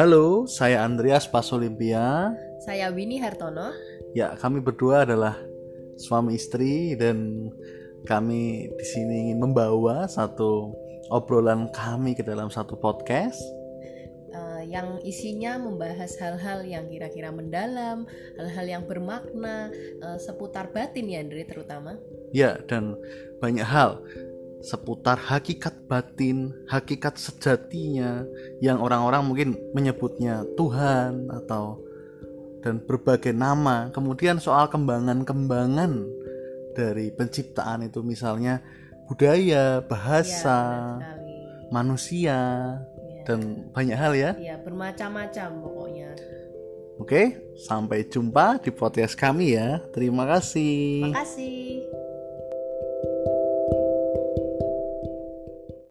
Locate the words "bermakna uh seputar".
18.88-20.72